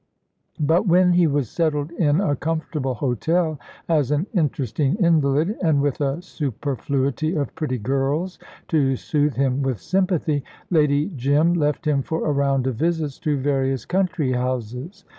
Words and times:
But 0.59 0.87
when 0.87 1.13
he 1.13 1.27
was 1.27 1.47
settled 1.47 1.91
in 1.91 2.21
a 2.21 2.35
comfortable 2.35 2.95
hotel 2.95 3.59
as 3.87 4.09
an 4.09 4.25
interesting 4.33 4.95
invalid, 4.95 5.55
and 5.61 5.79
with 5.79 6.01
a 6.01 6.23
superfluity 6.23 7.35
of 7.35 7.53
pretty 7.53 7.77
girls 7.77 8.39
to 8.69 8.95
soothe 8.95 9.35
him 9.35 9.61
with 9.61 9.79
sympathy, 9.79 10.43
Lady 10.71 11.11
Jim 11.15 11.53
left 11.53 11.85
him 11.85 12.01
for 12.01 12.25
a 12.25 12.31
round 12.31 12.65
of 12.65 12.77
visits 12.77 13.19
to 13.19 13.39
various 13.39 13.85
country 13.85 14.31
houses. 14.31 15.05